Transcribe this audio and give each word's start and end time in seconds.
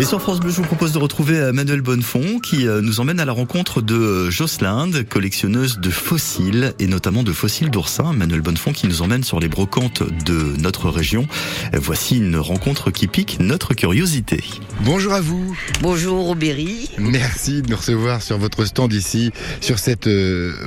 Et 0.00 0.04
sur 0.04 0.22
France 0.22 0.38
Bleu, 0.38 0.50
je 0.50 0.58
vous 0.58 0.62
propose 0.62 0.92
de 0.92 0.98
retrouver 0.98 1.40
euh, 1.40 1.52
Manuel 1.52 1.80
Bonnefond 1.80 2.38
qui 2.38 2.68
euh, 2.68 2.80
nous 2.80 3.00
emmène 3.00 3.18
à 3.18 3.24
la 3.24 3.32
rencontre 3.32 3.82
de 3.82 3.96
euh, 3.96 4.30
Jocelinde, 4.30 5.04
collectionneuse 5.08 5.80
de 5.80 5.90
fossiles 5.90 6.72
et 6.78 6.86
notamment 6.86 7.24
de 7.24 7.32
fossiles 7.32 7.68
d'oursins. 7.68 8.12
Manuel 8.12 8.40
Bonnefond 8.40 8.72
qui 8.72 8.86
nous 8.86 9.02
emmène 9.02 9.24
sur 9.24 9.40
les 9.40 9.48
brocantes 9.48 10.04
de 10.24 10.54
notre 10.60 10.88
région. 10.88 11.26
Voici 11.72 12.18
une 12.18 12.36
rencontre 12.36 12.92
qui 12.92 13.08
pique 13.08 13.38
notre 13.40 13.74
curiosité. 13.74 14.40
Bonjour 14.82 15.14
à 15.14 15.20
vous. 15.20 15.58
Bonjour 15.82 16.28
Aubéry. 16.28 16.88
Merci 16.98 17.62
de 17.62 17.70
nous 17.70 17.76
recevoir 17.76 18.22
sur 18.22 18.38
votre 18.38 18.66
stand 18.66 18.92
ici, 18.92 19.32
sur 19.60 19.80
cette 19.80 20.08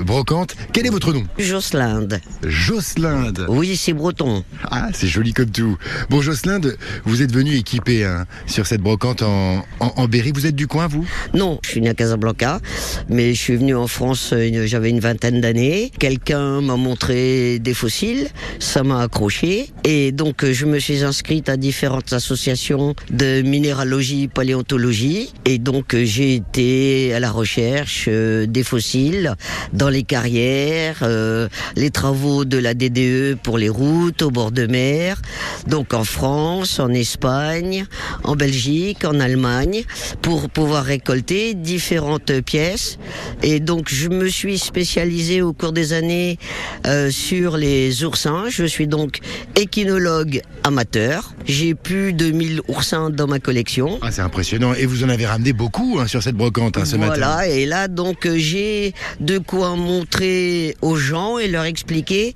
brocante. 0.02 0.58
Quel 0.74 0.86
est 0.88 0.90
votre 0.90 1.14
nom? 1.14 1.24
Jocelinde. 1.40 2.20
Jocelinde. 2.44 3.46
Oui, 3.48 3.78
c'est 3.78 3.94
breton. 3.94 4.44
Ah, 4.70 4.90
c'est 4.94 5.08
joli 5.08 5.34
comme 5.34 5.50
tout. 5.50 5.78
Bon, 6.10 6.22
Jocelinde, 6.22 6.78
vous 7.06 7.22
êtes 7.22 7.32
venu 7.32 7.56
équiper 7.56 8.04
hein, 8.04 8.26
sur 8.46 8.68
cette 8.68 8.82
brocante 8.82 9.21
en, 9.22 9.64
en, 9.80 10.08
Berry. 10.08 10.32
Vous 10.34 10.46
êtes 10.46 10.56
du 10.56 10.68
coin, 10.68 10.88
vous? 10.88 11.06
Non, 11.34 11.60
je 11.64 11.70
suis 11.70 11.82
né 11.82 11.90
à 11.90 11.94
Casablanca, 11.94 12.60
mais 13.10 13.34
je 13.34 13.40
suis 13.40 13.56
venu 13.56 13.76
en 13.76 13.88
France, 13.88 14.32
euh, 14.34 14.66
j'avais 14.66 14.90
une 14.90 15.00
vingtaine 15.00 15.42
d'années. 15.42 15.92
Quelqu'un 16.00 16.62
m'a 16.62 16.76
montré 16.76 17.60
des 17.60 17.74
fossiles, 17.74 18.28
ça 18.60 18.84
m'a 18.84 19.02
accroché. 19.02 19.70
Et 19.84 20.12
donc, 20.12 20.44
euh, 20.44 20.54
je 20.54 20.66
me 20.66 20.80
suis 20.80 21.04
inscrite 21.04 21.50
à 21.50 21.58
différentes 21.58 22.14
associations 22.14 22.96
de 23.10 23.42
minéralogie, 23.42 24.28
paléontologie. 24.28 25.34
Et 25.46 25.58
donc, 25.58 25.94
euh, 25.94 26.04
j'ai 26.06 26.36
été 26.36 27.14
à 27.14 27.20
la 27.20 27.32
recherche 27.32 28.10
des 28.10 28.64
fossiles 28.64 29.36
dans 29.74 29.90
les 29.90 30.04
carrières, 30.04 31.08
les 31.76 31.90
travaux 31.92 32.46
de 32.46 32.58
la 32.58 32.74
DDE 32.74 33.38
pour 33.42 33.58
les 33.58 33.70
routes 33.70 34.22
au 34.22 34.32
bord 34.32 34.52
de 34.52 34.68
mer. 34.68 35.22
Donc, 35.68 35.94
en 35.94 36.04
France, 36.04 36.80
en 36.80 36.90
Espagne, 36.90 37.86
en 38.24 38.36
Belgique, 38.36 39.06
en 39.12 39.20
Allemagne 39.20 39.84
pour 40.22 40.50
pouvoir 40.50 40.86
récolter 40.86 41.54
différentes 41.54 42.42
pièces. 42.42 42.98
Et 43.44 43.60
donc 43.60 43.90
je 43.90 44.08
me 44.08 44.28
suis 44.30 44.58
spécialisé 44.58 45.42
au 45.42 45.54
cours 45.54 45.74
des 45.74 45.94
années 45.94 46.38
euh, 46.88 47.12
sur 47.12 47.58
les 47.58 48.04
oursins. 48.04 48.46
Je 48.50 48.64
suis 48.64 48.88
donc 48.88 49.20
équinologue 49.56 50.42
amateur. 50.64 51.34
J'ai 51.46 51.76
plus 51.76 52.14
de 52.14 52.32
1000 52.32 52.62
oursins 52.68 53.10
dans 53.10 53.28
ma 53.28 53.40
collection. 53.40 54.00
Ah, 54.02 54.12
c'est 54.12 54.22
impressionnant. 54.22 54.74
Et 54.74 54.86
vous 54.86 55.04
en 55.04 55.10
avez 55.10 55.26
ramené 55.26 55.54
beaucoup 55.54 55.98
hein, 56.00 56.08
sur 56.08 56.24
cette 56.24 56.36
brocante 56.36 56.78
hein, 56.78 56.86
ce 56.86 56.96
matin. 56.96 57.14
Voilà. 57.16 57.48
Et 57.48 57.66
là 57.66 57.88
donc 57.88 58.26
euh, 58.26 58.38
j'ai 58.38 58.94
de 59.20 59.38
quoi 59.38 59.76
montrer 59.76 60.76
aux 60.82 60.96
gens 60.96 61.38
et 61.38 61.48
leur 61.48 61.66
expliquer 61.66 62.34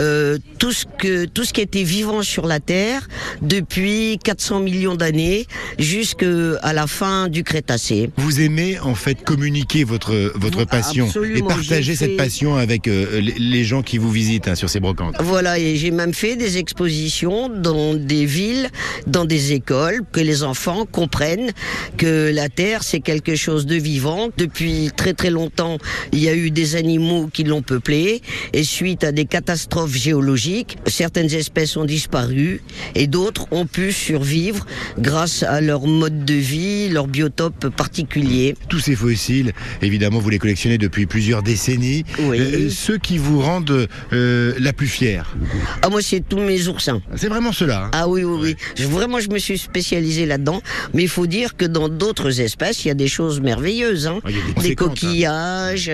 euh, 0.00 0.38
tout 0.58 0.72
ce 0.72 0.84
que 0.98 1.24
tout 1.24 1.44
ce 1.44 1.52
qui 1.52 1.60
était 1.60 1.82
vivant 1.82 2.22
sur 2.22 2.46
la 2.46 2.60
Terre 2.60 3.08
depuis 3.40 4.18
400 4.22 4.60
millions 4.60 4.94
d'années 4.94 5.46
jusqu'à 5.78 6.11
la 6.20 6.86
fin 6.86 7.28
du 7.28 7.44
Crétacé. 7.44 8.10
Vous 8.16 8.40
aimez 8.40 8.78
en 8.80 8.94
fait 8.94 9.22
communiquer 9.22 9.84
votre 9.84 10.32
votre 10.34 10.64
passion 10.64 11.08
et 11.34 11.42
partager 11.42 11.94
cette 11.94 12.16
passion 12.16 12.56
avec 12.56 12.88
euh, 12.88 13.20
les 13.20 13.64
gens 13.64 13.82
qui 13.82 13.98
vous 13.98 14.10
visitent 14.10 14.48
hein, 14.48 14.54
sur 14.54 14.68
ces 14.68 14.80
brocantes. 14.80 15.16
Voilà, 15.20 15.58
et 15.58 15.76
j'ai 15.76 15.90
même 15.90 16.14
fait 16.14 16.36
des 16.36 16.58
expositions 16.58 17.48
dans 17.48 17.94
des 17.94 18.24
villes, 18.24 18.68
dans 19.06 19.24
des 19.24 19.52
écoles, 19.52 20.02
que 20.12 20.20
les 20.20 20.42
enfants 20.42 20.86
comprennent 20.90 21.52
que 21.96 22.30
la 22.32 22.48
Terre 22.48 22.82
c'est 22.82 23.00
quelque 23.00 23.36
chose 23.36 23.66
de 23.66 23.76
vivant. 23.76 24.28
Depuis 24.36 24.90
très 24.96 25.14
très 25.14 25.30
longtemps, 25.30 25.78
il 26.12 26.20
y 26.20 26.28
a 26.28 26.34
eu 26.34 26.50
des 26.50 26.76
animaux 26.76 27.28
qui 27.32 27.44
l'ont 27.44 27.62
peuplé 27.62 28.22
et 28.52 28.64
suite 28.64 29.04
à 29.04 29.12
des 29.12 29.24
catastrophes 29.24 29.96
géologiques, 29.96 30.78
certaines 30.86 31.32
espèces 31.32 31.76
ont 31.76 31.84
disparu 31.84 32.62
et 32.94 33.06
d'autres 33.06 33.46
ont 33.50 33.66
pu 33.66 33.92
survivre 33.92 34.66
grâce 34.98 35.42
à 35.42 35.60
leur 35.60 35.86
mode 35.98 36.24
de 36.24 36.34
vie, 36.34 36.88
leur 36.88 37.06
biotope 37.06 37.68
particulier. 37.68 38.54
Tous 38.68 38.80
ces 38.80 38.96
fossiles, 38.96 39.52
évidemment, 39.80 40.18
vous 40.18 40.30
les 40.30 40.38
collectionnez 40.38 40.78
depuis 40.78 41.06
plusieurs 41.06 41.42
décennies. 41.42 42.04
Oui. 42.18 42.38
Euh, 42.40 42.70
ceux 42.70 42.98
qui 42.98 43.18
vous 43.18 43.40
rendent 43.40 43.88
euh, 44.12 44.54
la 44.58 44.72
plus 44.72 44.86
fière 44.86 45.34
Ah, 45.82 45.88
moi, 45.88 46.02
c'est 46.02 46.20
tous 46.20 46.38
mes 46.38 46.68
oursins. 46.68 47.00
C'est 47.16 47.28
vraiment 47.28 47.52
cela. 47.52 47.84
Hein 47.84 47.90
ah 47.92 48.08
oui, 48.08 48.24
oui, 48.24 48.56
oui. 48.78 48.84
vraiment, 48.84 49.20
je 49.20 49.28
me 49.28 49.38
suis 49.38 49.58
spécialisé 49.58 50.26
là-dedans. 50.26 50.62
Mais 50.94 51.02
il 51.02 51.08
faut 51.08 51.26
dire 51.26 51.56
que 51.56 51.64
dans 51.64 51.88
d'autres 51.88 52.40
espèces, 52.40 52.84
il 52.84 52.88
y 52.88 52.90
a 52.90 52.94
des 52.94 53.08
choses 53.08 53.40
merveilleuses. 53.40 54.06
Hein. 54.06 54.20
Des, 54.24 54.62
des, 54.62 54.70
hein. 54.70 54.74
coquillages, 54.76 55.90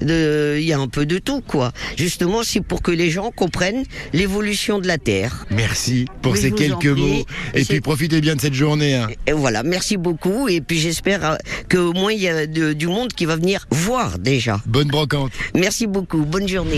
de... 0.00 0.56
il 0.58 0.64
y 0.64 0.72
a 0.72 0.78
un 0.78 0.88
peu 0.88 1.06
de 1.06 1.18
tout, 1.18 1.40
quoi. 1.40 1.72
Justement, 1.96 2.42
c'est 2.42 2.60
pour 2.60 2.82
que 2.82 2.90
les 2.90 3.10
gens 3.10 3.30
comprennent 3.30 3.84
l'évolution 4.12 4.78
de 4.78 4.86
la 4.86 4.98
Terre. 4.98 5.46
Merci 5.50 6.06
pour 6.22 6.36
ces 6.36 6.52
quelques 6.52 6.86
mots. 6.86 7.24
Et 7.54 7.64
puis 7.64 7.80
profitez 7.80 8.20
bien 8.20 8.36
de 8.36 8.40
cette 8.40 8.54
journée. 8.54 8.94
Hein. 8.94 9.08
Et 9.26 9.32
voilà, 9.42 9.64
merci 9.64 9.96
beaucoup. 9.96 10.46
Et 10.46 10.60
puis 10.60 10.78
j'espère 10.78 11.32
euh, 11.32 11.36
qu'au 11.68 11.92
moins 11.92 12.12
il 12.12 12.22
y 12.22 12.28
a 12.28 12.46
du 12.46 12.86
monde 12.86 13.12
qui 13.12 13.24
va 13.24 13.34
venir 13.34 13.66
voir 13.70 14.20
déjà. 14.20 14.60
Bonne 14.66 14.86
brocante. 14.86 15.32
Merci 15.56 15.88
beaucoup. 15.88 16.24
Bonne 16.24 16.46
journée. 16.46 16.70